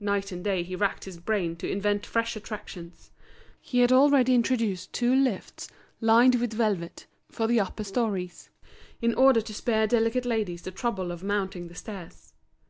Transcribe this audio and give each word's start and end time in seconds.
Night 0.00 0.30
and 0.32 0.44
day 0.44 0.62
he 0.62 0.76
racked 0.76 1.06
his 1.06 1.16
brain 1.18 1.56
to 1.56 1.66
invent 1.66 2.04
fresh 2.04 2.36
attractions. 2.36 3.10
He 3.58 3.78
had 3.78 3.90
already 3.90 4.34
introduced 4.34 4.92
two 4.92 5.14
lifts 5.14 5.66
lined 5.98 6.34
with 6.34 6.52
velvet 6.52 7.06
for 7.30 7.46
the 7.46 7.60
upper 7.60 7.84
storeys, 7.84 8.50
in 9.00 9.14
order 9.14 9.40
to 9.40 9.54
spare 9.54 9.86
delicate 9.86 10.26
ladies 10.26 10.60
the 10.60 10.72
trouble 10.72 11.10
of 11.10 11.24
mounting 11.24 11.68
the 11.68 11.74
stairs. 11.74 12.34